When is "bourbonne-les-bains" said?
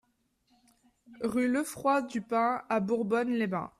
2.79-3.69